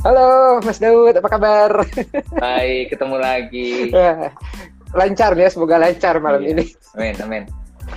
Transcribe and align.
Halo 0.00 0.64
Mas 0.64 0.80
Daud, 0.80 1.12
apa 1.12 1.28
kabar? 1.28 1.84
Baik, 2.44 2.96
ketemu 2.96 3.16
lagi. 3.20 3.92
lancar 4.96 5.36
nih 5.36 5.44
ya, 5.44 5.50
semoga 5.52 5.76
lancar 5.76 6.16
malam 6.24 6.40
iya. 6.40 6.56
ini. 6.56 6.64
Amin, 6.96 7.14
amin. 7.20 7.42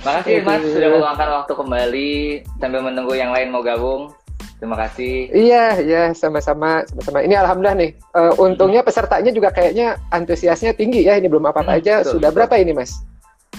Makasih 0.04 0.44
Mas 0.44 0.60
sudah 0.68 0.88
meluangkan 0.92 1.28
waktu 1.32 1.52
kembali 1.56 2.12
sambil 2.60 2.84
menunggu 2.84 3.16
yang 3.16 3.32
lain 3.32 3.48
mau 3.48 3.64
gabung. 3.64 4.12
Terima 4.60 4.76
kasih. 4.84 5.32
Iya, 5.32 5.80
iya, 5.80 6.02
sama-sama, 6.12 6.84
sama-sama. 6.92 7.24
Ini 7.24 7.40
alhamdulillah 7.40 7.78
nih. 7.80 7.90
Uh, 8.12 8.36
untungnya 8.36 8.84
pesertanya 8.84 9.32
juga 9.32 9.48
kayaknya 9.48 9.96
antusiasnya 10.12 10.76
tinggi 10.76 11.08
ya. 11.08 11.16
Ini 11.16 11.32
belum 11.32 11.48
apa-apa 11.48 11.72
hmm, 11.72 11.80
aja. 11.80 11.94
Betul, 12.04 12.20
Sudah 12.20 12.28
betul. 12.28 12.36
berapa 12.36 12.54
ini, 12.60 12.72
Mas? 12.76 13.00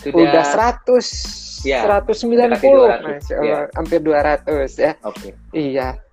Sudah, 0.06 0.22
Sudah 0.22 0.44
100 0.86 1.66
ya, 1.66 1.82
190, 1.82 2.62
200, 2.62 3.10
Masya 3.10 3.36
Allah, 3.42 3.50
ya. 3.50 3.60
hampir 3.74 4.00
200 4.06 4.70
ya. 4.78 4.92
Oke. 5.02 5.18
Okay. 5.18 5.32
Iya. 5.50 6.05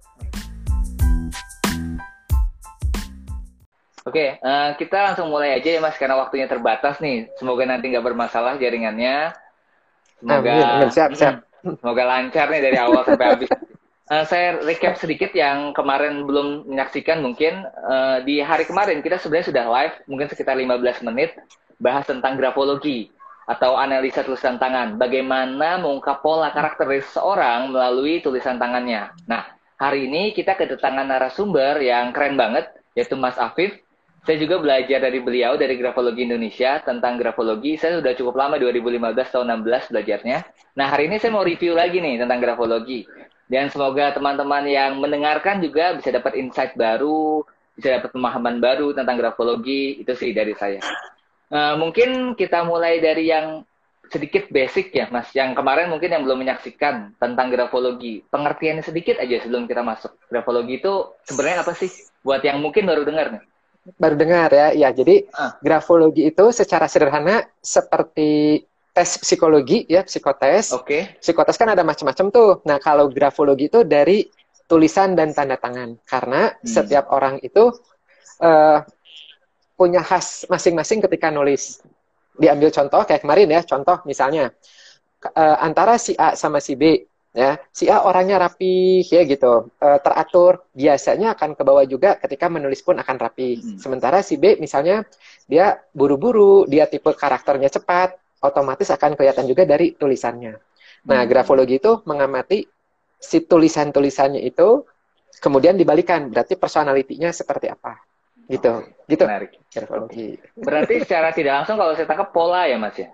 Oke, 4.03 4.19
okay, 4.19 4.29
uh, 4.43 4.75
eh, 4.75 4.83
kita 4.83 4.99
langsung 4.99 5.31
mulai 5.31 5.55
aja 5.55 5.79
ya 5.79 5.79
Mas, 5.79 5.95
karena 5.95 6.19
waktunya 6.19 6.51
terbatas 6.51 6.99
nih. 6.99 7.31
Semoga 7.39 7.63
nanti 7.63 7.87
nggak 7.87 8.03
bermasalah 8.03 8.59
jaringannya. 8.59 9.31
Semoga, 10.19 10.51
amin, 10.51 10.67
amin. 10.67 10.91
Siap, 10.91 11.11
siap. 11.15 11.47
semoga 11.63 12.03
lancar 12.11 12.51
nih 12.51 12.63
dari 12.67 12.79
awal 12.83 13.07
sampai 13.07 13.27
habis. 13.31 13.51
Uh, 14.11 14.27
saya 14.27 14.59
recap 14.67 14.99
sedikit 14.99 15.31
yang 15.31 15.71
kemarin 15.71 16.27
belum 16.27 16.67
menyaksikan 16.67 17.23
mungkin. 17.23 17.63
Uh, 17.87 18.19
di 18.27 18.43
hari 18.43 18.67
kemarin 18.67 18.99
kita 19.07 19.23
sebenarnya 19.23 19.55
sudah 19.55 19.65
live, 19.71 19.95
mungkin 20.11 20.27
sekitar 20.27 20.59
15 20.59 21.07
menit, 21.07 21.39
bahas 21.79 22.03
tentang 22.03 22.35
grafologi 22.35 23.15
atau 23.47 23.79
analisa 23.79 24.27
tulisan 24.27 24.59
tangan. 24.59 24.99
Bagaimana 24.99 25.79
mengungkap 25.79 26.27
pola 26.27 26.51
karakter 26.51 26.91
seseorang 27.07 27.71
melalui 27.71 28.19
tulisan 28.19 28.59
tangannya. 28.59 29.15
Nah, 29.31 29.47
hari 29.79 30.11
ini 30.11 30.35
kita 30.35 30.59
kedatangan 30.59 31.07
narasumber 31.07 31.79
yang 31.79 32.11
keren 32.11 32.35
banget, 32.35 32.67
yaitu 32.99 33.15
Mas 33.15 33.39
Afif 33.39 33.79
saya 34.23 34.39
juga 34.39 34.63
belajar 34.63 35.03
dari 35.03 35.19
beliau 35.19 35.59
dari 35.59 35.75
Grafologi 35.75 36.23
Indonesia 36.23 36.79
tentang 36.79 37.19
grafologi. 37.19 37.75
Saya 37.75 37.99
sudah 37.99 38.15
cukup 38.15 38.39
lama 38.39 38.55
2015 38.55 39.03
tahun 39.35 39.47
16 39.67 39.91
belajarnya. 39.91 40.39
Nah, 40.79 40.87
hari 40.87 41.11
ini 41.11 41.19
saya 41.19 41.35
mau 41.35 41.43
review 41.43 41.75
lagi 41.75 41.99
nih 41.99 42.23
tentang 42.23 42.39
grafologi. 42.39 43.03
Dan 43.51 43.67
semoga 43.67 44.15
teman-teman 44.15 44.63
yang 44.71 45.03
mendengarkan 45.03 45.59
juga 45.59 45.99
bisa 45.99 46.15
dapat 46.15 46.39
insight 46.39 46.79
baru, 46.79 47.43
bisa 47.75 47.99
dapat 47.99 48.15
pemahaman 48.15 48.63
baru 48.63 48.95
tentang 48.95 49.19
grafologi. 49.19 49.99
Itu 49.99 50.15
sih 50.15 50.31
dari 50.31 50.55
saya. 50.55 50.79
Uh, 51.51 51.75
mungkin 51.83 52.39
kita 52.39 52.63
mulai 52.63 53.03
dari 53.03 53.27
yang 53.27 53.67
sedikit 54.07 54.47
basic 54.55 54.95
ya, 54.95 55.11
Mas. 55.11 55.35
Yang 55.35 55.59
kemarin 55.59 55.91
mungkin 55.91 56.15
yang 56.15 56.23
belum 56.23 56.47
menyaksikan 56.47 57.19
tentang 57.19 57.51
grafologi. 57.51 58.23
Pengertiannya 58.31 58.87
sedikit 58.87 59.19
aja 59.19 59.43
sebelum 59.43 59.67
kita 59.67 59.83
masuk. 59.83 60.15
Grafologi 60.31 60.79
itu 60.79 61.11
sebenarnya 61.27 61.67
apa 61.67 61.75
sih? 61.75 61.91
Buat 62.23 62.47
yang 62.47 62.63
mungkin 62.63 62.87
baru 62.87 63.03
dengar 63.03 63.35
nih 63.35 63.51
baru 63.99 64.15
dengar 64.15 64.49
ya. 64.53 64.69
Ya, 64.75 64.89
jadi 64.95 65.27
uh. 65.33 65.59
grafologi 65.63 66.31
itu 66.31 66.45
secara 66.55 66.87
sederhana 66.87 67.47
seperti 67.59 68.63
tes 68.93 69.17
psikologi 69.19 69.89
ya, 69.89 70.05
psikotes. 70.05 70.77
Oke. 70.77 70.85
Okay. 70.85 71.03
Psikotes 71.19 71.57
kan 71.57 71.73
ada 71.73 71.83
macam-macam 71.83 72.27
tuh. 72.29 72.51
Nah, 72.69 72.77
kalau 72.79 73.09
grafologi 73.09 73.73
itu 73.73 73.83
dari 73.83 74.29
tulisan 74.69 75.17
dan 75.17 75.33
tanda 75.33 75.57
tangan. 75.57 75.97
Karena 76.05 76.53
hmm. 76.53 76.69
setiap 76.69 77.11
orang 77.11 77.41
itu 77.41 77.73
uh, 78.41 78.79
punya 79.77 80.05
khas 80.05 80.47
masing-masing 80.47 81.03
ketika 81.03 81.33
nulis. 81.33 81.83
Diambil 82.37 82.73
contoh 82.73 83.05
kayak 83.05 83.25
kemarin 83.25 83.49
ya, 83.53 83.61
contoh 83.65 84.01
misalnya 84.09 84.53
uh, 85.37 85.57
antara 85.61 86.01
si 86.01 86.17
A 86.17 86.33
sama 86.33 86.59
si 86.59 86.75
B 86.77 87.12
ya 87.33 87.57
si 87.73 87.89
A 87.89 88.05
orangnya 88.05 88.37
rapi 88.37 89.01
ya 89.09 89.25
gitu. 89.25 89.73
E, 89.81 89.89
teratur 90.05 90.69
biasanya 90.77 91.33
akan 91.33 91.57
ke 91.57 91.63
bawah 91.65 91.85
juga 91.89 92.21
ketika 92.21 92.53
menulis 92.53 92.85
pun 92.85 93.01
akan 93.01 93.17
rapi. 93.17 93.59
Hmm. 93.59 93.79
sementara 93.81 94.21
si 94.21 94.37
B 94.37 94.61
misalnya 94.61 95.05
dia 95.49 95.81
buru-buru 95.97 96.69
dia 96.69 96.85
tipe 96.87 97.09
karakternya 97.17 97.73
cepat 97.73 98.21
otomatis 98.45 98.93
akan 98.93 99.17
kelihatan 99.17 99.49
juga 99.49 99.65
dari 99.65 99.97
tulisannya. 99.97 100.55
Nah 101.09 101.21
hmm. 101.25 101.29
grafologi 101.31 101.81
itu 101.81 102.05
mengamati 102.05 102.69
si 103.23 103.39
tulisan-tulisannya 103.47 104.43
itu 104.43 104.85
kemudian 105.39 105.79
dibalikan. 105.79 106.29
Berarti 106.29 106.59
personalitinya 106.59 107.31
seperti 107.33 107.71
apa? 107.71 107.97
Gitu. 108.51 108.69
Okay. 108.69 109.11
gitu. 109.15 109.25
menarik. 109.25 109.53
Grafologi. 109.71 110.29
Berarti 110.59 110.95
secara 111.07 111.31
tidak 111.33 111.63
langsung 111.63 111.79
kalau 111.81 111.95
saya 111.97 112.07
tangkap 112.07 112.35
pola 112.35 112.69
ya 112.69 112.77
mas 112.77 112.99
ya? 112.99 113.09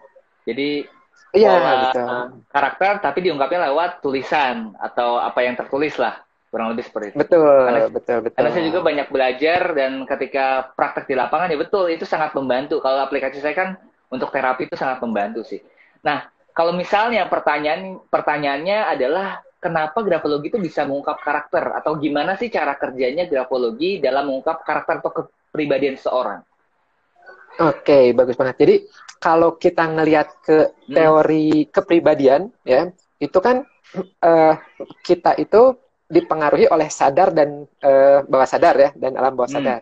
Jadi 0.49 0.89
Iya, 1.29 1.93
betul. 1.93 2.41
karakter 2.49 2.93
tapi 3.05 3.19
diungkapnya 3.21 3.69
lewat 3.69 4.01
tulisan 4.01 4.73
atau 4.81 5.21
apa 5.21 5.45
yang 5.45 5.61
tertulis 5.61 6.01
lah 6.01 6.17
kurang 6.49 6.73
lebih 6.73 6.89
seperti 6.89 7.13
itu. 7.13 7.19
Betul, 7.21 7.45
karena, 7.45 7.81
betul, 7.93 8.19
betul. 8.25 8.37
Karena 8.41 8.51
saya 8.57 8.65
juga 8.65 8.81
banyak 8.81 9.09
belajar 9.13 9.61
dan 9.77 9.93
ketika 10.09 10.73
praktek 10.73 11.05
di 11.05 11.15
lapangan 11.15 11.53
ya 11.53 11.59
betul 11.61 11.85
itu 11.93 12.09
sangat 12.09 12.33
membantu. 12.33 12.81
Kalau 12.81 13.05
aplikasi 13.05 13.45
saya 13.45 13.53
kan 13.53 13.69
untuk 14.09 14.33
terapi 14.33 14.65
itu 14.65 14.77
sangat 14.77 15.05
membantu 15.05 15.45
sih. 15.45 15.61
Nah, 16.01 16.25
kalau 16.57 16.73
misalnya 16.73 17.29
pertanyaan 17.29 18.01
pertanyaannya 18.09 18.79
adalah 18.89 19.45
kenapa 19.61 20.01
grafologi 20.01 20.49
itu 20.49 20.59
bisa 20.59 20.89
mengungkap 20.89 21.21
karakter 21.21 21.77
atau 21.77 22.01
gimana 22.01 22.41
sih 22.41 22.49
cara 22.49 22.73
kerjanya 22.81 23.29
grafologi 23.29 24.01
dalam 24.01 24.33
mengungkap 24.33 24.65
karakter 24.65 25.05
atau 25.05 25.13
kepribadian 25.13 26.01
seseorang? 26.01 26.48
Oke, 27.59 27.91
okay, 27.91 28.05
bagus 28.15 28.39
banget. 28.39 28.57
Jadi 28.63 28.75
kalau 29.19 29.59
kita 29.59 29.83
ngelihat 29.91 30.29
ke 30.47 30.71
hmm. 30.71 30.95
teori 30.95 31.67
hmm. 31.67 31.71
kepribadian, 31.75 32.55
ya 32.63 32.87
itu 33.19 33.39
kan 33.43 33.67
uh, 34.23 34.55
kita 35.03 35.35
itu 35.43 35.75
dipengaruhi 36.07 36.71
oleh 36.71 36.87
sadar 36.87 37.35
dan 37.35 37.67
uh, 37.83 38.23
bawah 38.31 38.47
sadar 38.47 38.75
ya 38.79 38.91
dan 38.95 39.19
alam 39.19 39.35
bawah 39.35 39.51
hmm. 39.51 39.59
sadar. 39.59 39.81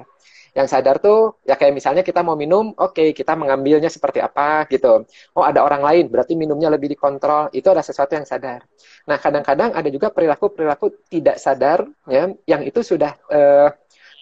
Yang 0.56 0.72
sadar 0.72 0.96
tuh 1.04 1.36
ya 1.44 1.52
kayak 1.52 1.76
misalnya 1.76 2.00
kita 2.00 2.24
mau 2.24 2.32
minum, 2.32 2.72
oke 2.72 2.96
okay, 2.96 3.08
kita 3.12 3.36
mengambilnya 3.36 3.92
seperti 3.92 4.24
apa 4.24 4.64
gitu. 4.72 5.04
Oh 5.36 5.44
ada 5.44 5.60
orang 5.60 5.84
lain, 5.84 6.04
berarti 6.08 6.32
minumnya 6.32 6.72
lebih 6.72 6.96
dikontrol. 6.96 7.52
Itu 7.52 7.76
ada 7.76 7.84
sesuatu 7.84 8.16
yang 8.16 8.24
sadar. 8.24 8.64
Nah 9.04 9.20
kadang-kadang 9.20 9.76
ada 9.76 9.88
juga 9.92 10.08
perilaku-perilaku 10.08 11.12
tidak 11.12 11.36
sadar 11.36 11.84
ya, 12.08 12.32
yang 12.48 12.64
itu 12.64 12.80
sudah 12.80 13.20
uh, 13.28 13.68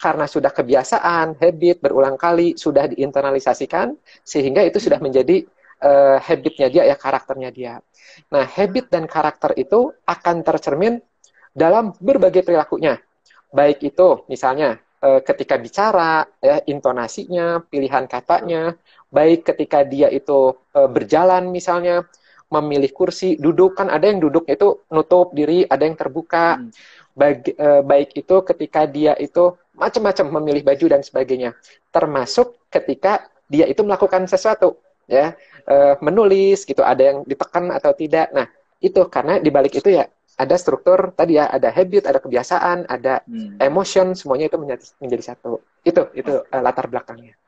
karena 0.00 0.27
sudah 0.28 0.50
kebiasaan, 0.53 1.38
habit 1.38 1.81
berulang 1.81 2.19
kali 2.19 2.55
sudah 2.55 2.91
diinternalisasikan 2.91 3.94
sehingga 4.22 4.62
itu 4.66 4.78
sudah 4.82 5.00
menjadi 5.00 5.47
uh, 5.84 6.19
habitnya 6.21 6.69
dia 6.69 6.82
ya 6.88 6.97
karakternya 6.97 7.50
dia. 7.50 7.75
Nah, 8.31 8.44
habit 8.47 8.91
dan 8.93 9.10
karakter 9.10 9.56
itu 9.59 9.91
akan 10.06 10.47
tercermin 10.47 11.03
dalam 11.54 11.94
berbagai 11.99 12.43
perilakunya. 12.47 12.99
Baik 13.54 13.87
itu 13.87 14.27
misalnya 14.27 14.83
uh, 15.03 15.21
ketika 15.22 15.59
bicara, 15.59 16.27
ya, 16.43 16.59
intonasinya, 16.66 17.62
pilihan 17.66 18.06
katanya, 18.10 18.75
baik 19.10 19.47
ketika 19.54 19.87
dia 19.87 20.10
itu 20.10 20.59
uh, 20.75 20.88
berjalan 20.91 21.50
misalnya, 21.50 22.06
memilih 22.50 22.93
kursi, 22.94 23.34
duduk 23.34 23.75
kan 23.78 23.91
ada 23.91 24.06
yang 24.06 24.22
duduk 24.22 24.47
itu 24.47 24.87
nutup 24.91 25.34
diri, 25.34 25.66
ada 25.66 25.83
yang 25.83 25.99
terbuka. 25.99 26.60
Hmm. 26.60 26.71
Baik, 27.15 27.54
uh, 27.54 27.83
baik 27.87 28.10
itu 28.19 28.37
ketika 28.43 28.91
dia 28.91 29.15
itu 29.22 29.54
macam-macam 29.74 30.40
memilih 30.40 30.62
baju 30.62 30.86
dan 30.90 31.02
sebagainya. 31.02 31.54
Termasuk 31.90 32.70
ketika 32.70 33.26
dia 33.50 33.66
itu 33.68 33.82
melakukan 33.82 34.24
sesuatu, 34.30 34.78
ya, 35.10 35.34
e, 35.66 35.98
menulis 36.00 36.64
gitu, 36.64 36.80
ada 36.80 37.02
yang 37.02 37.18
ditekan 37.26 37.70
atau 37.74 37.92
tidak. 37.92 38.30
Nah, 38.32 38.46
itu 38.80 39.00
karena 39.10 39.42
di 39.42 39.50
balik 39.50 39.78
itu 39.78 39.92
ya 39.92 40.06
ada 40.34 40.54
struktur 40.58 41.14
tadi 41.14 41.38
ya, 41.38 41.46
ada 41.46 41.70
habit, 41.70 42.10
ada 42.10 42.18
kebiasaan, 42.18 42.90
ada 42.90 43.22
hmm. 43.26 43.62
emotion, 43.62 44.18
semuanya 44.18 44.50
itu 44.50 44.58
menjadi, 44.58 44.84
menjadi 44.98 45.22
satu. 45.34 45.62
Itu 45.86 46.10
itu 46.14 46.42
uh, 46.42 46.62
latar 46.62 46.91
belakangnya. 46.91 47.38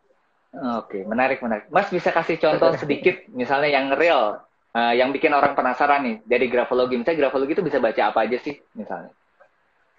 Oke, 0.81 1.05
menarik 1.05 1.43
menarik. 1.43 1.69
Mas 1.69 1.91
bisa 1.91 2.15
kasih 2.15 2.39
contoh 2.39 2.73
sedikit, 2.83 3.27
misalnya 3.35 3.69
yang 3.75 3.93
real, 3.93 4.41
uh, 4.73 4.95
yang 4.95 5.11
bikin 5.11 5.35
orang 5.35 5.59
penasaran 5.59 6.07
nih 6.07 6.17
dari 6.25 6.47
grafologi. 6.47 6.95
Misalnya 6.97 7.27
grafologi 7.27 7.53
itu 7.59 7.65
bisa 7.67 7.83
baca 7.83 8.03
apa 8.15 8.19
aja 8.25 8.39
sih, 8.41 8.55
misalnya? 8.79 9.11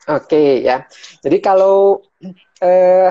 Oke 0.08 0.24
okay, 0.30 0.50
ya. 0.64 0.86
Jadi 1.20 1.38
kalau 1.44 2.00
uh, 2.64 3.10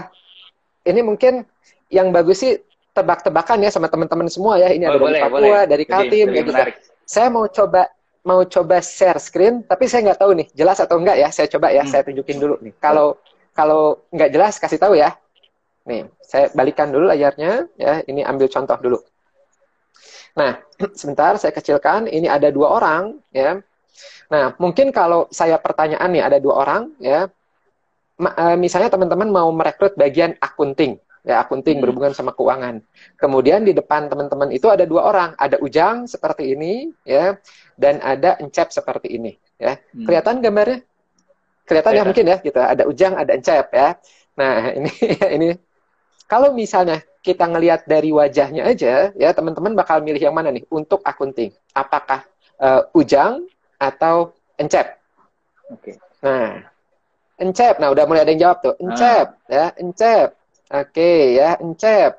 ini 0.86 1.00
mungkin 1.02 1.42
yang 1.90 2.14
bagus 2.14 2.40
sih 2.40 2.56
tebak-tebakan 2.96 3.60
ya 3.60 3.70
sama 3.74 3.92
teman-teman 3.92 4.30
semua 4.32 4.56
ya. 4.56 4.72
Ini 4.72 4.88
oh, 4.88 4.96
ada 4.96 4.98
boleh, 4.98 5.12
dari 5.12 5.24
Papua, 5.26 5.38
boleh. 5.40 5.64
dari 5.68 5.84
Kaltim 5.84 6.26
ya 6.32 6.40
gitu. 6.40 6.50
Saya 7.04 7.28
mau 7.28 7.44
coba 7.50 7.92
mau 8.26 8.40
coba 8.42 8.82
share 8.82 9.20
screen, 9.22 9.62
tapi 9.62 9.86
saya 9.86 10.10
nggak 10.10 10.18
tahu 10.18 10.32
nih 10.34 10.48
jelas 10.56 10.80
atau 10.80 10.96
enggak 10.96 11.20
ya. 11.20 11.28
Saya 11.28 11.46
coba 11.52 11.70
ya, 11.70 11.84
hmm. 11.84 11.90
saya 11.92 12.02
tunjukin 12.06 12.38
dulu 12.40 12.56
nih. 12.64 12.72
Kalau 12.80 13.20
kalau 13.52 14.00
nggak 14.10 14.30
jelas 14.32 14.56
kasih 14.56 14.80
tahu 14.80 14.96
ya. 14.96 15.12
Nih, 15.86 16.08
saya 16.18 16.50
balikan 16.56 16.90
dulu 16.90 17.12
layarnya 17.12 17.68
ya. 17.76 18.00
Ini 18.08 18.24
ambil 18.24 18.48
contoh 18.48 18.78
dulu. 18.80 18.98
Nah, 20.40 20.58
sebentar 20.98 21.36
saya 21.36 21.52
kecilkan. 21.52 22.08
Ini 22.08 22.26
ada 22.32 22.48
dua 22.48 22.80
orang 22.80 23.20
ya 23.30 23.60
Nah, 24.32 24.54
mungkin 24.58 24.90
kalau 24.90 25.30
saya 25.30 25.60
pertanyaan 25.60 26.10
nih 26.10 26.22
ada 26.22 26.38
dua 26.42 26.54
orang 26.66 26.82
ya, 26.98 27.30
eh, 28.20 28.56
misalnya 28.58 28.90
teman-teman 28.90 29.28
mau 29.30 29.48
merekrut 29.54 29.94
bagian 29.94 30.34
akunting, 30.42 30.98
ya 31.22 31.42
akunting 31.46 31.78
hmm. 31.78 31.82
berhubungan 31.82 32.12
sama 32.14 32.34
keuangan. 32.34 32.82
Kemudian 33.18 33.62
di 33.62 33.72
depan 33.76 34.10
teman-teman 34.10 34.50
itu 34.50 34.66
ada 34.66 34.82
dua 34.82 35.06
orang, 35.06 35.30
ada 35.38 35.58
Ujang 35.62 36.10
seperti 36.10 36.54
ini, 36.54 36.90
ya, 37.06 37.38
dan 37.78 38.02
ada 38.02 38.38
Encep 38.42 38.74
seperti 38.74 39.14
ini, 39.14 39.38
ya. 39.58 39.78
Hmm. 39.78 40.06
Kelihatan 40.06 40.42
gambarnya? 40.42 40.80
Kelihatan 41.66 41.92
ya 41.98 42.02
mungkin 42.06 42.24
ya, 42.30 42.36
gitu. 42.42 42.58
Ada 42.58 42.82
Ujang, 42.86 43.14
ada 43.18 43.32
Encep 43.34 43.66
ya. 43.70 43.88
Nah, 44.36 44.70
ini 44.78 44.92
ini 45.38 45.48
kalau 46.26 46.50
misalnya 46.50 47.02
kita 47.22 47.46
ngelihat 47.46 47.86
dari 47.86 48.10
wajahnya 48.14 48.66
aja, 48.66 49.10
ya 49.14 49.30
teman-teman 49.34 49.74
bakal 49.74 49.98
milih 50.02 50.22
yang 50.22 50.34
mana 50.34 50.50
nih 50.54 50.62
untuk 50.70 51.02
akunting? 51.02 51.50
Apakah 51.74 52.22
uh, 52.58 52.86
ujang 52.94 53.46
atau 53.76 54.32
encep? 54.56 54.86
Oke. 55.72 55.92
Okay. 55.92 55.94
Nah, 56.24 56.64
encep. 57.40 57.74
Nah, 57.78 57.88
udah 57.92 58.04
mulai 58.08 58.24
ada 58.24 58.32
yang 58.32 58.42
jawab 58.48 58.58
tuh. 58.64 58.74
Encep, 58.80 59.26
ah. 59.26 59.50
ya, 59.52 59.66
encep. 59.80 60.28
Oke, 60.66 60.90
okay, 60.90 61.20
ya, 61.38 61.50
encep. 61.62 62.12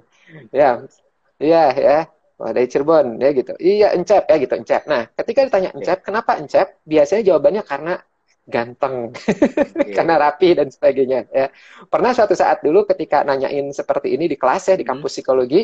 ya, 0.58 0.70
iya, 1.38 1.64
ya. 1.74 1.98
Wah, 2.34 2.50
dari 2.50 2.66
Cirebon, 2.66 3.22
ya 3.22 3.30
gitu. 3.30 3.54
Iya, 3.62 3.94
encep, 3.94 4.26
ya 4.26 4.36
gitu, 4.42 4.54
encep. 4.58 4.82
Nah, 4.90 5.06
ketika 5.14 5.46
ditanya 5.46 5.70
encep, 5.70 5.98
okay. 6.02 6.06
kenapa 6.10 6.32
encep? 6.42 6.66
Biasanya 6.82 7.22
jawabannya 7.22 7.62
karena 7.62 7.94
ganteng, 8.44 9.08
okay. 9.16 9.92
karena 9.96 10.20
rapi 10.20 10.52
dan 10.52 10.68
sebagainya. 10.68 11.24
Ya. 11.32 11.48
Pernah 11.88 12.12
suatu 12.12 12.36
saat 12.36 12.60
dulu 12.60 12.84
ketika 12.84 13.24
nanyain 13.24 13.72
seperti 13.72 14.12
ini 14.12 14.28
di 14.28 14.36
kelas 14.36 14.68
ya, 14.68 14.76
di 14.76 14.84
kampus 14.84 15.16
hmm. 15.16 15.16
psikologi, 15.16 15.62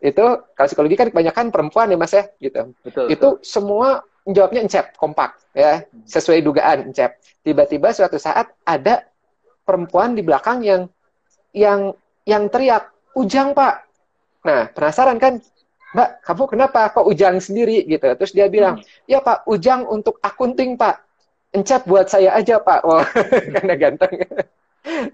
itu 0.00 0.24
kalau 0.56 0.68
psikologi 0.68 0.96
kan 0.96 1.08
kebanyakan 1.12 1.52
perempuan 1.52 1.92
ya 1.92 1.98
mas 2.00 2.16
ya, 2.16 2.24
gitu. 2.40 2.72
Betul, 2.80 3.06
itu 3.12 3.28
betul. 3.38 3.44
semua 3.44 3.88
jawabnya 4.24 4.64
encep, 4.64 4.96
kompak, 4.96 5.36
ya, 5.52 5.84
hmm. 5.84 6.08
sesuai 6.08 6.40
dugaan 6.40 6.88
encep. 6.88 7.20
Tiba-tiba 7.44 7.92
suatu 7.92 8.16
saat 8.16 8.56
ada 8.64 9.04
perempuan 9.68 10.16
di 10.16 10.24
belakang 10.24 10.64
yang 10.64 10.88
yang 11.52 11.92
yang 12.24 12.48
teriak, 12.48 12.88
ujang 13.12 13.52
pak. 13.52 13.84
Nah, 14.48 14.72
penasaran 14.72 15.20
kan? 15.20 15.40
Mbak, 15.94 16.10
kamu 16.26 16.44
kenapa 16.50 16.90
kok 16.90 17.06
Ujang 17.06 17.38
sendiri 17.38 17.86
gitu? 17.86 18.02
Terus 18.18 18.34
dia 18.34 18.50
bilang, 18.50 18.82
hmm. 18.82 19.06
ya 19.06 19.22
Pak, 19.22 19.46
Ujang 19.46 19.86
untuk 19.86 20.18
akunting 20.18 20.74
Pak. 20.74 21.03
Encap 21.54 21.86
buat 21.86 22.10
saya 22.10 22.34
aja 22.34 22.58
Pak. 22.58 22.80
Wah, 22.82 23.06
karena 23.54 23.74
ganteng. 23.78 24.26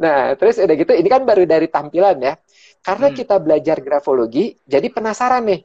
nah, 0.02 0.32
terus 0.34 0.56
udah 0.56 0.74
gitu, 0.74 0.92
ini 0.96 1.08
kan 1.12 1.22
baru 1.22 1.44
dari 1.44 1.68
tampilan 1.68 2.16
ya. 2.18 2.34
Karena 2.80 3.12
hmm. 3.12 3.16
kita 3.16 3.36
belajar 3.36 3.76
grafologi, 3.84 4.56
jadi 4.64 4.88
penasaran 4.88 5.44
nih. 5.44 5.60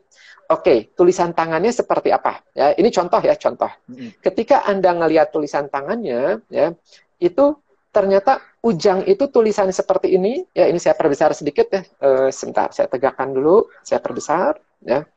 Oke, 0.45 0.93
tulisan 0.93 1.33
tangannya 1.33 1.73
seperti 1.73 2.13
apa? 2.13 2.43
Ya, 2.53 2.75
ini 2.77 2.93
contoh 2.93 3.17
ya, 3.23 3.33
contoh. 3.33 3.71
Hmm. 3.89 4.13
Ketika 4.21 4.67
Anda 4.67 4.93
ngelihat 4.93 5.33
tulisan 5.33 5.71
tangannya, 5.71 6.43
ya, 6.51 6.75
itu 7.17 7.57
ternyata 7.89 8.43
ujang 8.59 9.07
itu 9.07 9.31
tulisan 9.31 9.71
seperti 9.71 10.13
ini. 10.13 10.43
Ya, 10.51 10.67
ini 10.67 10.77
saya 10.77 10.93
perbesar 10.93 11.31
sedikit 11.31 11.71
ya. 11.71 11.81
E, 11.81 12.09
sebentar, 12.35 12.69
saya 12.75 12.91
tegakkan 12.91 13.31
dulu, 13.31 13.71
saya 13.81 14.03
perbesar 14.03 14.59
ya. 14.83 15.07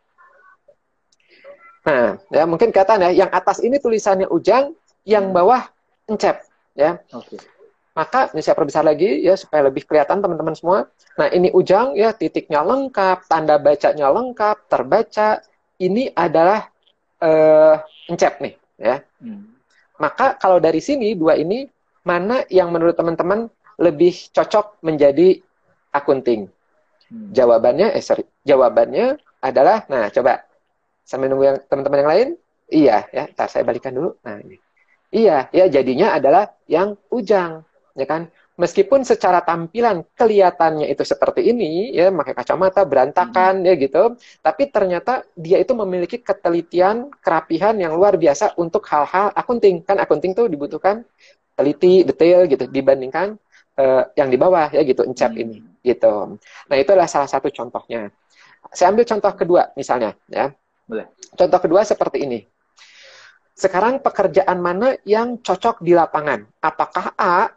Nah, 1.89 2.21
ya 2.31 2.45
mungkin 2.45 2.71
kelihatan 2.71 3.11
ya, 3.11 3.27
yang 3.27 3.31
atas 3.33 3.65
ini 3.65 3.81
tulisannya 3.81 4.29
Ujang, 4.29 4.77
yang 5.09 5.33
bawah 5.33 5.65
Encep, 6.05 6.45
ya. 6.77 7.01
Oke. 7.17 7.37
Okay. 7.37 7.41
Maka 7.97 8.31
ini 8.31 8.41
saya 8.45 8.55
perbesar 8.55 8.87
lagi 8.87 9.27
ya 9.27 9.35
supaya 9.35 9.67
lebih 9.67 9.83
kelihatan 9.83 10.23
teman-teman 10.23 10.55
semua. 10.55 10.87
Nah, 11.19 11.29
ini 11.35 11.51
Ujang 11.51 11.99
ya, 11.99 12.15
titiknya 12.15 12.63
lengkap, 12.63 13.27
tanda 13.27 13.59
bacanya 13.59 14.07
lengkap, 14.13 14.71
terbaca. 14.71 15.43
Ini 15.83 16.15
adalah 16.15 16.71
uh, 17.19 17.83
Encep 18.07 18.39
nih, 18.39 18.55
ya. 18.79 19.03
Hmm. 19.19 19.51
Maka 19.99 20.39
kalau 20.39 20.63
dari 20.63 20.79
sini 20.79 21.19
dua 21.19 21.35
ini 21.35 21.67
mana 22.07 22.47
yang 22.47 22.71
menurut 22.71 22.95
teman-teman 22.95 23.51
lebih 23.83 24.15
cocok 24.31 24.79
menjadi 24.87 25.43
akunting? 25.91 26.47
Hmm. 27.11 27.35
Jawabannya 27.35 27.99
eh 27.99 28.05
sorry, 28.05 28.23
jawabannya 28.47 29.19
adalah, 29.43 29.83
nah 29.91 30.07
coba 30.07 30.47
sambil 31.03 31.35
nunggu 31.35 31.45
yang 31.51 31.59
teman-teman 31.67 31.99
yang 31.99 32.11
lain, 32.15 32.29
iya 32.71 32.97
ya, 33.11 33.27
ntar 33.35 33.51
saya 33.51 33.67
balikan 33.67 33.91
dulu. 33.91 34.15
Nah 34.23 34.39
ini, 34.39 34.55
iya 35.13 35.49
ya 35.53 35.67
jadinya 35.69 36.17
adalah 36.17 36.53
yang 36.69 36.97
ujang, 37.09 37.65
ya 37.97 38.07
kan? 38.09 38.29
Meskipun 38.59 39.07
secara 39.07 39.39
tampilan 39.39 40.03
kelihatannya 40.19 40.91
itu 40.91 41.07
seperti 41.07 41.47
ini, 41.47 41.95
ya 41.95 42.11
pakai 42.11 42.35
kacamata 42.35 42.83
berantakan 42.83 43.63
hmm. 43.63 43.69
ya 43.71 43.75
gitu, 43.79 44.03
tapi 44.43 44.67
ternyata 44.67 45.23
dia 45.39 45.63
itu 45.63 45.79
memiliki 45.79 46.19
ketelitian, 46.19 47.07
kerapihan 47.23 47.79
yang 47.79 47.95
luar 47.95 48.19
biasa 48.19 48.59
untuk 48.59 48.83
hal-hal 48.91 49.31
akunting. 49.39 49.87
Kan 49.87 50.03
akunting 50.03 50.35
tuh 50.35 50.51
dibutuhkan 50.51 51.07
teliti, 51.55 52.03
detail 52.03 52.51
gitu 52.51 52.67
dibandingkan 52.67 53.39
uh, 53.79 54.11
yang 54.19 54.27
di 54.27 54.35
bawah 54.35 54.75
ya 54.75 54.83
gitu, 54.83 55.07
encap 55.07 55.39
hmm. 55.39 55.43
ini 55.47 55.59
gitu. 55.87 56.35
Nah, 56.67 56.77
itu 56.77 56.91
adalah 56.91 57.07
salah 57.07 57.31
satu 57.31 57.47
contohnya. 57.55 58.11
Saya 58.75 58.91
ambil 58.91 59.07
contoh 59.07 59.33
kedua 59.39 59.71
misalnya 59.79 60.19
ya. 60.27 60.51
Boleh. 60.83 61.07
Contoh 61.39 61.61
kedua 61.63 61.87
seperti 61.87 62.27
ini. 62.27 62.43
Sekarang 63.59 63.99
pekerjaan 63.99 64.63
mana 64.63 64.95
yang 65.03 65.43
cocok 65.43 65.83
di 65.83 65.91
lapangan? 65.91 66.47
Apakah 66.63 67.11
A 67.19 67.51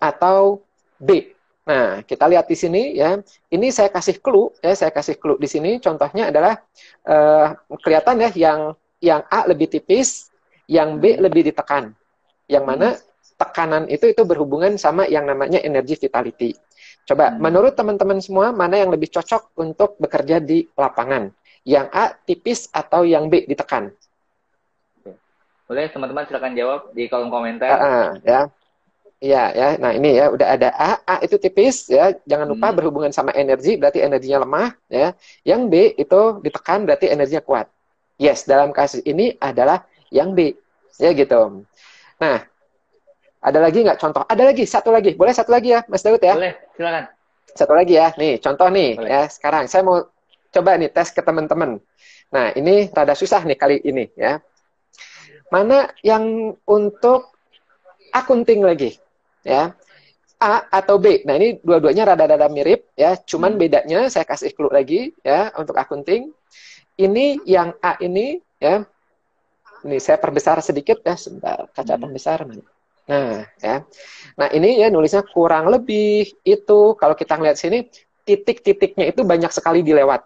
atau 0.00 0.64
B? 0.96 1.36
Nah, 1.68 2.00
kita 2.00 2.24
lihat 2.32 2.48
di 2.48 2.56
sini 2.56 2.96
ya. 2.96 3.20
Ini 3.52 3.68
saya 3.68 3.92
kasih 3.92 4.24
clue 4.24 4.56
ya, 4.64 4.72
saya 4.72 4.88
kasih 4.88 5.20
clue 5.20 5.36
di 5.36 5.44
sini. 5.44 5.76
Contohnya 5.84 6.32
adalah 6.32 6.56
uh, 7.04 7.52
kelihatan 7.84 8.24
ya 8.24 8.30
yang 8.32 8.60
yang 9.04 9.20
A 9.28 9.44
lebih 9.44 9.68
tipis, 9.68 10.32
yang 10.64 10.96
B 10.96 11.20
lebih 11.20 11.44
ditekan. 11.52 11.92
Yang 12.48 12.64
mana 12.64 12.88
tekanan 13.36 13.84
itu 13.92 14.08
itu 14.08 14.24
berhubungan 14.24 14.80
sama 14.80 15.04
yang 15.12 15.28
namanya 15.28 15.60
energi 15.60 16.00
vitality. 16.00 16.56
Coba, 17.04 17.36
hmm. 17.36 17.36
menurut 17.36 17.76
teman-teman 17.76 18.24
semua, 18.24 18.48
mana 18.48 18.80
yang 18.80 18.88
lebih 18.88 19.12
cocok 19.12 19.52
untuk 19.60 20.00
bekerja 20.00 20.40
di 20.40 20.64
lapangan? 20.72 21.28
Yang 21.68 21.86
A 21.92 22.04
tipis 22.16 22.72
atau 22.72 23.04
yang 23.04 23.28
B 23.28 23.44
ditekan? 23.44 23.92
Boleh 25.68 25.92
teman-teman 25.92 26.24
silakan 26.24 26.56
jawab 26.56 26.80
di 26.96 27.04
kolom 27.12 27.28
komentar. 27.28 27.68
Uh, 27.68 27.84
uh, 27.84 28.08
ya. 28.24 28.40
Iya 29.18 29.42
ya. 29.52 29.68
Nah, 29.76 29.92
ini 29.92 30.16
ya 30.16 30.32
udah 30.32 30.48
ada 30.56 30.68
A, 30.72 30.90
A 31.04 31.16
itu 31.20 31.36
tipis 31.36 31.92
ya. 31.92 32.16
Jangan 32.24 32.48
lupa 32.48 32.72
hmm. 32.72 32.76
berhubungan 32.80 33.12
sama 33.12 33.36
energi 33.36 33.76
berarti 33.76 34.00
energinya 34.00 34.48
lemah 34.48 34.72
ya. 34.88 35.12
Yang 35.44 35.60
B 35.68 35.74
itu 36.00 36.20
ditekan 36.40 36.88
berarti 36.88 37.12
energinya 37.12 37.44
kuat. 37.44 37.68
Yes, 38.16 38.48
dalam 38.48 38.72
kasus 38.72 39.04
ini 39.04 39.36
adalah 39.36 39.84
yang 40.08 40.32
B. 40.32 40.56
Ya 40.96 41.12
gitu. 41.12 41.62
Nah, 42.18 42.48
ada 43.38 43.58
lagi 43.62 43.84
nggak 43.84 43.98
contoh? 44.00 44.24
Ada 44.24 44.42
lagi, 44.50 44.64
satu 44.66 44.90
lagi. 44.90 45.14
Boleh 45.14 45.34
satu 45.36 45.54
lagi 45.54 45.76
ya, 45.76 45.84
Mas 45.86 46.02
Daud 46.02 46.18
ya? 46.18 46.34
Boleh, 46.34 46.54
silakan. 46.74 47.04
Satu 47.54 47.72
lagi 47.76 47.94
ya. 47.94 48.08
Nih, 48.16 48.40
contoh 48.42 48.66
nih 48.72 48.98
Boleh. 48.98 49.10
ya. 49.12 49.22
Sekarang 49.30 49.68
saya 49.70 49.84
mau 49.86 50.08
coba 50.50 50.70
nih 50.80 50.90
tes 50.90 51.12
ke 51.12 51.20
teman-teman. 51.22 51.78
Nah, 52.32 52.50
ini 52.56 52.90
rada 52.90 53.14
susah 53.14 53.42
nih 53.46 53.58
kali 53.58 53.76
ini 53.82 54.10
ya. 54.18 54.42
Mana 55.48 55.92
yang 56.04 56.54
untuk 56.68 57.32
akunting 58.12 58.60
lagi? 58.64 58.96
Ya. 59.44 59.72
A 60.38 60.70
atau 60.70 61.02
B. 61.02 61.26
Nah, 61.26 61.34
ini 61.34 61.58
dua-duanya 61.58 62.14
rada-rada 62.14 62.46
mirip 62.46 62.94
ya, 62.94 63.18
cuman 63.18 63.58
hmm. 63.58 63.60
bedanya 63.60 64.00
saya 64.06 64.22
kasih 64.22 64.54
clue 64.54 64.70
lagi 64.70 65.10
ya 65.26 65.50
untuk 65.58 65.74
akunting. 65.74 66.30
Ini 66.94 67.42
yang 67.42 67.74
A 67.82 67.98
ini 67.98 68.38
ya. 68.62 68.86
Ini 69.82 69.98
saya 69.98 70.18
perbesar 70.18 70.62
sedikit 70.62 71.02
ya, 71.02 71.18
sebentar. 71.18 71.66
Kaca 71.74 71.94
hmm. 71.98 72.02
pembesar 72.06 72.46
mana? 72.46 72.62
Nah, 73.08 73.42
ya. 73.58 73.82
Nah, 74.38 74.48
ini 74.54 74.78
ya 74.78 74.94
nulisnya 74.94 75.26
kurang 75.26 75.74
lebih 75.74 76.38
itu 76.46 76.80
kalau 76.94 77.18
kita 77.18 77.34
ngeliat 77.34 77.58
sini 77.58 77.90
titik-titiknya 78.22 79.10
itu 79.10 79.26
banyak 79.26 79.50
sekali 79.50 79.82
dilewat. 79.82 80.22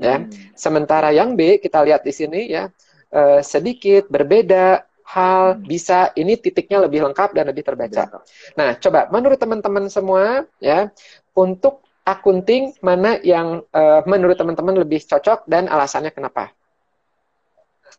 Ya. 0.00 0.24
Hmm. 0.24 0.32
Sementara 0.56 1.12
yang 1.12 1.36
B 1.36 1.60
kita 1.60 1.84
lihat 1.84 2.02
di 2.02 2.10
sini 2.10 2.48
ya 2.48 2.72
eh, 3.12 3.40
sedikit 3.44 4.08
berbeda 4.08 4.88
hal 5.12 5.60
hmm. 5.60 5.68
bisa 5.68 6.10
ini 6.16 6.40
titiknya 6.40 6.88
lebih 6.88 7.04
lengkap 7.04 7.36
dan 7.36 7.44
lebih 7.52 7.62
terbaca. 7.66 8.24
Nah, 8.56 8.80
coba 8.80 9.12
menurut 9.12 9.36
teman-teman 9.36 9.84
semua 9.92 10.48
ya 10.56 10.88
untuk 11.36 11.84
akunting 12.02 12.74
mana 12.82 13.20
yang 13.22 13.62
uh, 13.70 14.00
menurut 14.08 14.34
teman-teman 14.34 14.74
lebih 14.82 15.04
cocok 15.04 15.46
dan 15.46 15.68
alasannya 15.68 16.10
kenapa? 16.10 16.50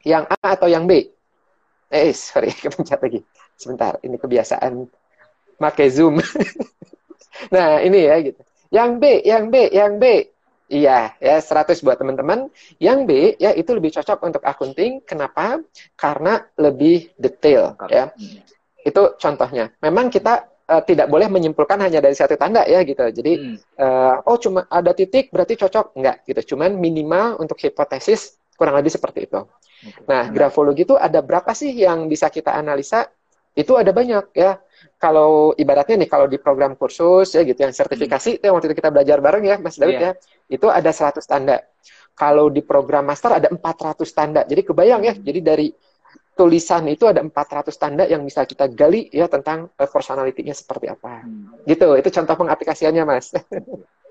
Yang 0.03 0.23
A 0.41 0.59
atau 0.59 0.67
yang 0.67 0.89
B? 0.89 1.07
Eh, 1.93 2.11
sorry, 2.11 2.51
kepencet 2.63 2.99
lagi. 2.99 3.21
Sebentar, 3.53 4.01
ini 4.01 4.17
kebiasaan 4.17 4.89
pakai 5.61 5.87
Zoom. 5.93 6.19
nah, 7.53 7.79
ini 7.79 8.09
ya 8.09 8.15
gitu. 8.25 8.41
Yang 8.73 8.89
B, 8.97 9.03
yang 9.21 9.43
B, 9.53 9.55
yang 9.69 9.93
B. 10.01 10.32
Iya, 10.71 11.13
ya 11.19 11.37
100 11.37 11.83
buat 11.83 11.99
teman-teman. 11.99 12.47
Yang 12.79 12.99
B 13.05 13.11
ya 13.37 13.51
itu 13.53 13.71
lebih 13.75 13.91
cocok 13.93 14.19
untuk 14.23 14.41
akunting. 14.41 15.03
Kenapa? 15.03 15.59
Karena 15.93 16.39
lebih 16.55 17.11
detail 17.19 17.75
ya. 17.91 18.09
Itu 18.83 19.15
contohnya. 19.19 19.71
Memang 19.83 20.07
kita 20.07 20.47
uh, 20.67 20.83
tidak 20.83 21.11
boleh 21.11 21.27
menyimpulkan 21.27 21.79
hanya 21.83 21.99
dari 21.99 22.15
satu 22.15 22.39
tanda 22.39 22.63
ya 22.63 22.81
gitu. 22.87 23.03
Jadi 23.03 23.33
hmm. 23.37 23.57
uh, 23.79 24.15
oh 24.27 24.37
cuma 24.39 24.65
ada 24.71 24.95
titik 24.95 25.29
berarti 25.29 25.59
cocok 25.59 25.99
enggak 25.99 26.23
gitu. 26.25 26.55
Cuman 26.55 26.79
minimal 26.79 27.37
untuk 27.43 27.59
hipotesis 27.59 28.39
kurang 28.55 28.79
lebih 28.79 28.93
seperti 28.93 29.27
itu. 29.27 29.43
Nah, 30.07 30.31
grafologi 30.31 30.87
itu 30.87 30.95
ada 30.95 31.19
berapa 31.19 31.51
sih 31.51 31.75
yang 31.75 32.07
bisa 32.07 32.31
kita 32.31 32.55
analisa? 32.55 33.11
Itu 33.53 33.77
ada 33.77 33.93
banyak 33.93 34.33
ya. 34.33 34.57
Kalau 34.99 35.55
ibaratnya 35.55 35.99
nih 35.99 36.09
kalau 36.09 36.27
di 36.27 36.39
program 36.39 36.75
kursus 36.75 37.35
ya 37.35 37.43
gitu 37.43 37.59
yang 37.59 37.71
sertifikasi 37.75 38.29
hmm. 38.33 38.37
itu 38.39 38.43
yang 38.47 38.55
waktu 38.55 38.67
itu 38.71 38.77
kita 38.79 38.89
belajar 38.91 39.17
bareng 39.19 39.43
ya 39.43 39.55
Mas 39.61 39.77
Daud 39.77 39.95
yeah. 39.95 40.11
ya. 40.17 40.51
Itu 40.51 40.67
ada 40.67 40.89
100 40.89 41.23
tanda. 41.23 41.61
Kalau 42.13 42.47
di 42.49 42.61
program 42.61 43.09
master 43.09 43.41
ada 43.41 43.47
400 43.51 44.05
tanda. 44.13 44.41
Jadi 44.45 44.61
kebayang 44.63 45.01
ya. 45.05 45.13
Jadi 45.17 45.39
dari 45.41 45.67
tulisan 46.33 46.89
itu 46.89 47.05
ada 47.05 47.21
400 47.21 47.69
tanda 47.77 48.03
yang 48.09 48.25
bisa 48.25 48.41
kita 48.49 48.65
gali 48.73 49.05
ya 49.13 49.29
tentang 49.29 49.69
uh, 49.69 49.89
personality-nya 49.89 50.57
seperti 50.57 50.89
apa. 50.89 51.21
Hmm. 51.21 51.61
Gitu, 51.69 51.93
itu 51.93 52.09
contoh 52.09 52.35
pengaplikasiannya, 52.41 53.03
Mas. 53.05 53.29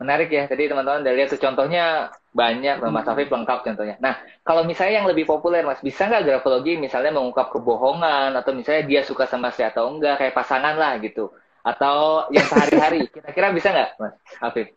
Menarik 0.00 0.32
ya. 0.32 0.48
Tadi 0.48 0.64
teman-teman 0.64 1.04
dari 1.04 1.20
lihat 1.20 1.28
tuh 1.28 1.36
contohnya 1.36 2.08
banyak, 2.32 2.80
Mas 2.88 3.04
Afif 3.04 3.28
lengkap 3.28 3.58
contohnya. 3.60 4.00
Nah, 4.00 4.16
kalau 4.40 4.64
misalnya 4.64 5.04
yang 5.04 5.08
lebih 5.12 5.28
populer, 5.28 5.60
Mas, 5.60 5.84
bisa 5.84 6.08
nggak 6.08 6.24
grafologi 6.24 6.80
misalnya 6.80 7.12
mengungkap 7.12 7.52
kebohongan 7.52 8.32
atau 8.32 8.56
misalnya 8.56 8.88
dia 8.88 9.04
suka 9.04 9.28
sama 9.28 9.52
saya 9.52 9.68
atau 9.68 9.92
enggak, 9.92 10.16
kayak 10.16 10.32
pasangan 10.32 10.72
lah 10.80 10.96
gitu. 11.04 11.28
Atau 11.60 12.24
yang 12.32 12.48
sehari-hari. 12.48 13.04
Kira-kira 13.12 13.52
bisa 13.52 13.68
nggak, 13.76 13.90
Mas 14.00 14.14
Afif? 14.40 14.72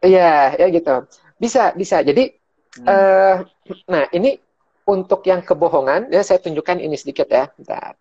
Iya, 0.00 0.56
ya 0.56 0.66
gitu. 0.72 0.94
Bisa, 1.36 1.76
bisa. 1.76 2.00
Jadi, 2.00 2.32
hmm. 2.80 2.88
uh, 2.88 3.36
nah 3.84 4.08
ini 4.16 4.40
untuk 4.88 5.20
yang 5.28 5.44
kebohongan, 5.44 6.08
ya 6.08 6.24
saya 6.24 6.40
tunjukkan 6.40 6.80
ini 6.80 6.96
sedikit 6.96 7.28
ya. 7.28 7.52
Bentar. 7.52 8.00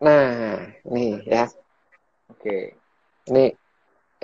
Nah, 0.00 0.64
ini 0.88 1.20
ya. 1.28 1.44
Oke. 2.32 2.40
Okay. 2.40 2.62
Ini 3.26 3.65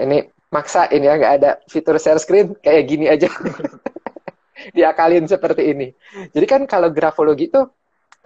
ini 0.01 0.25
maksa 0.53 0.85
ini 0.93 1.09
ya 1.09 1.17
nggak 1.17 1.35
ada 1.41 1.51
fitur 1.65 1.97
share 1.97 2.21
screen 2.21 2.53
kayak 2.61 2.85
gini 2.85 3.09
aja. 3.09 3.29
Diakalin 4.77 5.27
seperti 5.27 5.75
ini. 5.75 5.89
Jadi 6.31 6.47
kan 6.47 6.63
kalau 6.71 6.93
grafologi 6.93 7.51
itu 7.51 7.67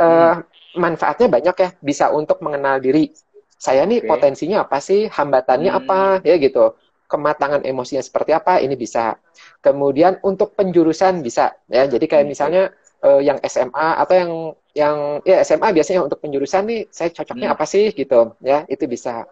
uh, 0.00 0.34
manfaatnya 0.76 1.28
banyak 1.32 1.56
ya 1.56 1.68
bisa 1.80 2.12
untuk 2.12 2.42
mengenal 2.44 2.82
diri. 2.82 3.14
Saya 3.56 3.88
nih 3.88 4.04
okay. 4.04 4.08
potensinya 4.10 4.68
apa 4.68 4.78
sih? 4.84 5.08
Hambatannya 5.08 5.72
hmm. 5.72 5.80
apa? 5.80 5.98
Ya 6.26 6.36
gitu. 6.36 6.76
Kematangan 7.08 7.64
emosinya 7.64 8.04
seperti 8.04 8.36
apa? 8.36 8.60
Ini 8.60 8.76
bisa. 8.76 9.16
Kemudian 9.64 10.20
untuk 10.20 10.52
penjurusan 10.52 11.24
bisa 11.24 11.56
ya. 11.72 11.88
Jadi 11.88 12.04
kayak 12.04 12.28
okay. 12.28 12.32
misalnya 12.36 12.62
uh, 13.00 13.22
yang 13.24 13.40
SMA 13.48 13.88
atau 13.96 14.14
yang 14.14 14.32
yang 14.76 14.96
ya 15.24 15.40
SMA 15.40 15.72
biasanya 15.72 16.04
untuk 16.04 16.20
penjurusan 16.20 16.68
nih 16.68 16.80
saya 16.92 17.08
cocoknya 17.16 17.48
hmm. 17.48 17.56
apa 17.56 17.64
sih? 17.64 17.96
Gitu 17.96 18.36
ya. 18.44 18.68
Itu 18.68 18.84
bisa. 18.84 19.24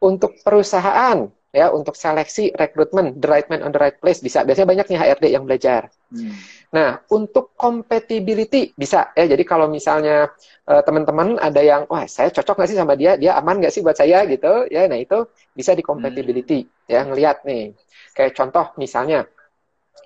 Untuk 0.00 0.40
perusahaan 0.40 1.28
ya 1.54 1.72
untuk 1.72 1.94
seleksi 1.94 2.52
rekrutmen 2.52 3.16
the 3.16 3.28
right 3.28 3.46
man 3.48 3.62
on 3.62 3.72
the 3.72 3.80
right 3.80 3.96
place 3.98 4.20
bisa. 4.20 4.42
Biasanya 4.42 4.68
banyak 4.68 4.86
nih 4.90 4.98
HRD 4.98 5.24
yang 5.32 5.44
belajar. 5.44 5.90
Hmm. 6.06 6.30
nah 6.70 7.02
untuk 7.10 7.54
compatibility 7.58 8.74
bisa. 8.74 9.10
Ya 9.18 9.26
jadi 9.26 9.42
kalau 9.42 9.66
misalnya 9.66 10.30
uh, 10.66 10.82
teman-teman 10.82 11.38
ada 11.38 11.62
yang 11.62 11.82
wah 11.90 12.06
saya 12.06 12.30
cocok 12.30 12.58
nggak 12.58 12.70
sih 12.70 12.78
sama 12.78 12.94
dia? 12.98 13.18
Dia 13.18 13.38
aman 13.38 13.58
nggak 13.62 13.72
sih 13.72 13.82
buat 13.82 13.96
saya? 13.98 14.22
gitu. 14.26 14.66
Ya 14.70 14.86
nah 14.90 14.98
itu 14.98 15.26
bisa 15.54 15.72
di 15.72 15.82
compatibility. 15.82 16.66
Hmm. 16.66 16.90
ya 16.90 17.00
ngelihat 17.06 17.46
nih. 17.46 17.74
Kayak 18.16 18.32
contoh 18.36 18.72
misalnya 18.80 19.26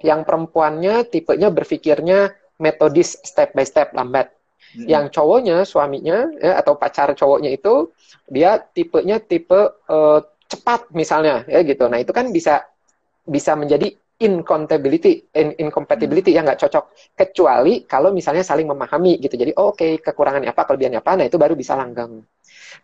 yang 0.00 0.24
perempuannya 0.24 1.04
tipenya 1.08 1.52
berpikirnya 1.52 2.32
metodis 2.60 3.16
step 3.24 3.56
by 3.56 3.64
step 3.64 3.92
lambat. 3.96 4.32
Hmm. 4.76 4.86
Yang 4.86 5.04
cowoknya, 5.18 5.66
suaminya 5.66 6.30
ya, 6.38 6.60
atau 6.60 6.78
pacar 6.78 7.10
cowoknya 7.16 7.50
itu 7.50 7.90
dia 8.30 8.60
tipenya 8.60 9.18
tipe 9.18 9.74
uh, 9.90 10.20
cepat 10.50 10.90
misalnya 10.90 11.46
ya 11.46 11.62
gitu. 11.62 11.86
Nah 11.86 12.02
itu 12.02 12.10
kan 12.10 12.34
bisa 12.34 12.66
bisa 13.22 13.54
menjadi 13.54 13.94
incompatibility, 14.20 15.32
in, 15.32 15.56
incompatibility 15.56 16.36
yang 16.36 16.44
nggak 16.44 16.60
cocok 16.60 16.92
kecuali 17.16 17.88
kalau 17.88 18.12
misalnya 18.12 18.44
saling 18.44 18.68
memahami 18.68 19.16
gitu. 19.16 19.32
Jadi 19.38 19.56
oh, 19.56 19.72
oke 19.72 19.80
okay, 19.80 19.92
kekurangannya 19.96 20.52
apa, 20.52 20.68
kelebihannya 20.68 21.00
apa, 21.00 21.12
nah 21.16 21.24
itu 21.24 21.40
baru 21.40 21.56
bisa 21.56 21.72
langgeng. 21.72 22.20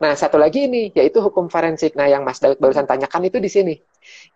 Nah 0.00 0.12
satu 0.16 0.40
lagi 0.40 0.64
ini 0.64 0.88
yaitu 0.96 1.20
hukum 1.20 1.52
forensik. 1.52 1.92
Nah 1.92 2.08
yang 2.08 2.24
Mas 2.24 2.40
Daud 2.40 2.56
barusan 2.56 2.88
tanyakan 2.88 3.28
itu 3.28 3.36
di 3.36 3.50
sini. 3.52 3.74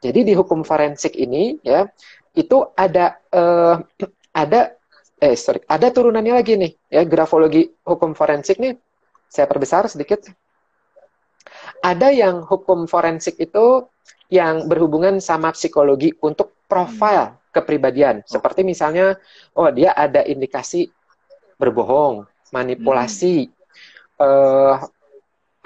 Jadi 0.03 0.29
di 0.29 0.33
hukum 0.37 0.61
forensik 0.61 1.17
ini 1.17 1.57
ya 1.65 1.89
itu 2.37 2.69
ada 2.77 3.17
uh, 3.33 3.81
ada 4.37 4.77
eh 5.21 5.37
sorry 5.37 5.61
ada 5.67 5.89
turunannya 5.93 6.35
lagi 6.37 6.55
nih 6.57 6.73
ya 6.89 7.03
grafologi 7.05 7.69
hukum 7.85 8.15
forensik 8.17 8.57
nih 8.63 8.79
saya 9.27 9.47
perbesar 9.51 9.91
sedikit 9.91 10.25
ada 11.81 12.09
yang 12.13 12.45
hukum 12.45 12.85
forensik 12.85 13.41
itu 13.41 13.89
yang 14.31 14.71
berhubungan 14.71 15.19
sama 15.19 15.51
psikologi 15.51 16.15
untuk 16.23 16.55
profil 16.71 17.35
hmm. 17.35 17.51
kepribadian. 17.51 18.17
Seperti 18.23 18.63
misalnya, 18.63 19.19
oh 19.59 19.69
dia 19.75 19.91
ada 19.97 20.23
indikasi 20.23 20.87
berbohong, 21.59 22.25
manipulasi, 22.55 23.51
hmm. 23.51 24.23
uh, 24.23 24.75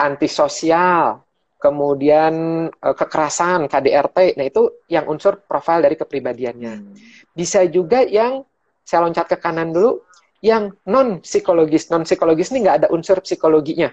antisosial, 0.00 1.21
kemudian 1.61 2.66
uh, 2.73 2.94
kekerasan, 2.97 3.68
KDRT. 3.68 4.40
Nah 4.40 4.47
itu 4.49 4.85
yang 4.88 5.04
unsur 5.12 5.44
profil 5.44 5.85
dari 5.85 6.00
kepribadiannya. 6.00 6.75
Hmm. 6.80 6.94
Bisa 7.37 7.62
juga 7.68 8.00
yang 8.00 8.49
saya 8.80 9.04
loncat 9.04 9.28
ke 9.28 9.37
kanan 9.37 9.76
dulu, 9.76 10.00
yang 10.44 10.73
non 10.88 11.21
psikologis. 11.21 11.92
Non 11.92 12.09
psikologis 12.09 12.52
ini 12.52 12.64
nggak 12.64 12.76
ada 12.85 12.88
unsur 12.92 13.21
psikologinya. 13.21 13.92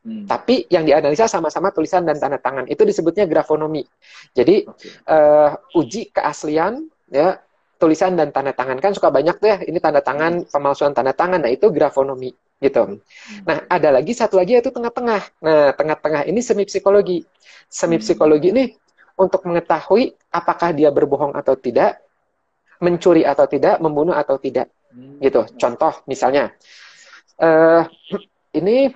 Hmm. 0.00 0.24
Tapi 0.24 0.64
yang 0.72 0.88
dianalisa 0.88 1.28
sama-sama 1.28 1.68
tulisan 1.76 2.08
dan 2.08 2.16
tanda 2.16 2.40
tangan. 2.40 2.64
Itu 2.64 2.88
disebutnya 2.88 3.28
grafonomi. 3.28 3.84
Jadi 4.32 4.64
okay. 4.64 4.90
uh, 5.04 5.52
eh, 5.52 5.76
uji 5.76 6.08
keaslian 6.08 6.88
ya 7.12 7.36
tulisan 7.76 8.16
dan 8.16 8.32
tanda 8.32 8.56
tangan 8.56 8.80
kan 8.80 8.96
suka 8.96 9.12
banyak 9.12 9.36
tuh 9.36 9.48
ya. 9.52 9.58
Ini 9.60 9.76
tanda 9.76 10.00
tangan, 10.00 10.44
hmm. 10.44 10.48
pemalsuan 10.48 10.96
tanda 10.96 11.12
tangan. 11.12 11.44
Nah, 11.44 11.52
itu 11.52 11.68
grafonomi 11.68 12.32
gitu. 12.64 12.96
Hmm. 12.96 13.44
Nah, 13.44 13.64
ada 13.68 13.88
lagi 13.92 14.16
satu 14.16 14.40
lagi 14.40 14.56
yaitu 14.56 14.72
tengah-tengah. 14.72 15.22
Nah, 15.44 15.76
tengah-tengah 15.76 16.24
ini 16.24 16.40
semi 16.40 16.64
psikologi. 16.64 17.20
Semi 17.68 18.00
hmm. 18.00 18.04
psikologi 18.04 18.48
ini 18.56 18.64
untuk 19.20 19.44
mengetahui 19.44 20.16
apakah 20.32 20.72
dia 20.72 20.88
berbohong 20.88 21.36
atau 21.36 21.60
tidak, 21.60 22.00
mencuri 22.80 23.28
atau 23.28 23.44
tidak, 23.44 23.76
membunuh 23.84 24.16
atau 24.16 24.40
tidak. 24.40 24.72
Hmm. 24.96 25.20
Gitu. 25.20 25.44
Contoh 25.60 25.92
misalnya 26.08 26.56
uh, 27.36 27.84
ini 28.60 28.88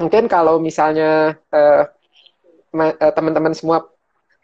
mungkin 0.00 0.26
kalau 0.26 0.58
misalnya 0.58 1.38
uh, 1.54 1.84
teman-teman 3.14 3.54
semua 3.54 3.86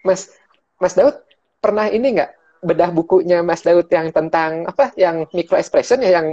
Mas 0.07 0.31
Mas 0.79 0.95
Daud 0.95 1.19
pernah 1.59 1.91
ini 1.91 2.17
nggak 2.17 2.31
bedah 2.61 2.91
bukunya 2.93 3.41
Mas 3.41 3.65
Daud 3.65 3.89
yang 3.91 4.13
tentang 4.13 4.69
apa 4.69 4.93
yang 4.95 5.27
micro 5.33 5.57
expression 5.57 6.01
ya 6.01 6.21
yang 6.21 6.27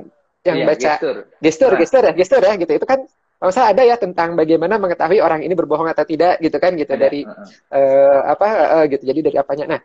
yang 0.48 0.58
iya, 0.64 0.68
baca 0.68 0.92
gestur. 0.96 1.18
Gestur, 1.42 1.72
nah. 1.74 1.80
gestur 1.80 2.02
ya 2.04 2.14
gestur 2.16 2.42
ya 2.44 2.54
gitu. 2.56 2.72
Itu 2.80 2.88
kan 2.88 3.00
kalau 3.38 3.54
saya 3.54 3.70
ada 3.70 3.86
ya 3.86 3.96
tentang 4.02 4.34
bagaimana 4.34 4.82
mengetahui 4.82 5.22
orang 5.22 5.46
ini 5.46 5.54
berbohong 5.54 5.86
atau 5.94 6.08
tidak 6.08 6.42
gitu 6.42 6.58
kan 6.58 6.74
gitu. 6.74 6.94
Ya, 6.96 7.00
dari 7.00 7.22
uh, 7.28 7.76
uh, 7.76 8.20
apa 8.34 8.48
uh, 8.82 8.86
gitu. 8.90 9.04
Jadi 9.04 9.20
dari 9.32 9.38
apanya. 9.38 9.66
Nah 9.78 9.80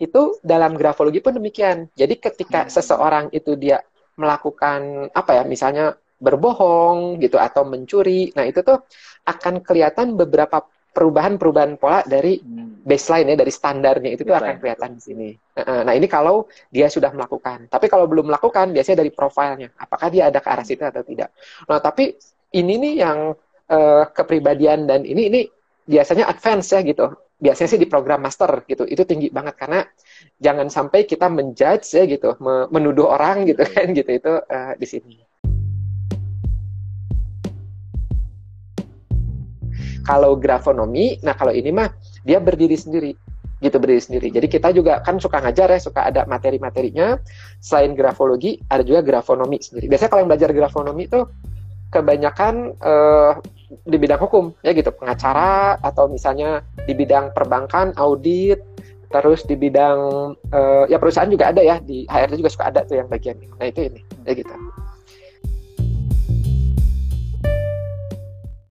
itu 0.00 0.38
dalam 0.40 0.78
grafologi 0.78 1.20
pun 1.20 1.36
demikian. 1.36 1.90
Jadi 1.92 2.14
ketika 2.22 2.66
hmm. 2.66 2.72
seseorang 2.72 3.26
itu 3.34 3.58
dia 3.58 3.82
melakukan 4.16 5.12
apa 5.12 5.30
ya 5.36 5.42
misalnya 5.44 5.92
berbohong 6.16 7.20
gitu 7.20 7.36
atau 7.36 7.68
mencuri. 7.68 8.32
Nah, 8.32 8.44
itu 8.48 8.64
tuh 8.64 8.84
akan 9.26 9.60
kelihatan 9.60 10.16
beberapa 10.16 10.64
perubahan-perubahan 10.96 11.76
pola 11.76 12.00
dari 12.08 12.40
hmm. 12.40 12.80
baseline 12.88 13.28
ya 13.28 13.36
dari 13.36 13.52
standarnya 13.52 14.16
itu 14.16 14.24
tuh 14.24 14.32
akan 14.32 14.56
kelihatan 14.56 14.96
di 14.96 15.02
sini. 15.04 15.30
Nah, 15.60 15.92
ini 15.92 16.08
kalau 16.08 16.48
dia 16.72 16.88
sudah 16.88 17.12
melakukan. 17.12 17.68
Tapi 17.68 17.92
kalau 17.92 18.08
belum 18.08 18.32
melakukan 18.32 18.72
biasanya 18.72 19.04
dari 19.04 19.12
profilnya, 19.12 19.68
apakah 19.76 20.08
dia 20.08 20.32
ada 20.32 20.40
ke 20.40 20.48
arah 20.48 20.64
situ 20.64 20.80
atau 20.80 21.04
tidak. 21.04 21.36
Nah, 21.68 21.84
tapi 21.84 22.16
ini 22.56 22.80
nih 22.80 22.94
yang 23.04 23.36
uh, 23.68 24.04
kepribadian 24.08 24.88
dan 24.88 25.04
ini 25.04 25.28
ini 25.28 25.40
biasanya 25.84 26.32
advance 26.32 26.72
ya 26.72 26.80
gitu. 26.80 27.12
Biasanya 27.36 27.68
sih 27.76 27.80
di 27.84 27.88
program 27.92 28.24
master 28.24 28.64
gitu. 28.64 28.88
Itu 28.88 29.04
tinggi 29.04 29.28
banget 29.28 29.60
karena 29.60 29.84
jangan 30.40 30.72
sampai 30.72 31.04
kita 31.04 31.28
menjudge 31.28 31.92
ya 31.92 32.08
gitu, 32.08 32.40
menuduh 32.72 33.12
orang 33.12 33.44
gitu 33.44 33.60
kan 33.68 33.92
gitu 33.92 34.10
itu 34.16 34.32
uh, 34.32 34.72
di 34.80 34.86
sini. 34.88 35.20
Kalau 40.06 40.38
grafonomi, 40.38 41.18
nah 41.26 41.34
kalau 41.34 41.50
ini 41.50 41.74
mah 41.74 41.90
dia 42.22 42.38
berdiri 42.38 42.78
sendiri 42.78 43.12
gitu 43.56 43.76
berdiri 43.80 44.02
sendiri. 44.02 44.28
Jadi 44.28 44.46
kita 44.52 44.68
juga 44.70 45.00
kan 45.00 45.16
suka 45.16 45.40
ngajar 45.40 45.72
ya, 45.72 45.80
suka 45.80 46.06
ada 46.12 46.28
materi-materinya. 46.28 47.16
Selain 47.58 47.96
grafologi, 47.96 48.60
ada 48.68 48.84
juga 48.84 49.00
grafonomi 49.00 49.58
sendiri. 49.58 49.88
Biasanya 49.88 50.10
kalau 50.12 50.20
yang 50.24 50.30
belajar 50.30 50.50
grafonomi 50.52 51.02
itu 51.08 51.20
kebanyakan 51.88 52.76
uh, 52.84 53.40
di 53.88 53.96
bidang 53.96 54.20
hukum 54.20 54.52
ya 54.60 54.76
gitu, 54.76 54.92
pengacara 54.92 55.80
atau 55.80 56.06
misalnya 56.06 56.60
di 56.84 56.92
bidang 56.92 57.32
perbankan, 57.32 57.96
audit, 57.96 58.60
terus 59.08 59.46
di 59.48 59.56
bidang 59.56 59.98
uh, 60.52 60.84
ya 60.90 61.00
perusahaan 61.00 61.30
juga 61.30 61.48
ada 61.54 61.62
ya 61.64 61.80
di 61.80 62.04
HRD 62.04 62.42
juga 62.42 62.52
suka 62.52 62.68
ada 62.68 62.84
tuh 62.84 63.00
yang 63.00 63.08
bagian. 63.08 63.40
Nah 63.56 63.66
itu 63.66 63.88
ini 63.88 64.00
ya 64.28 64.32
gitu. 64.36 64.52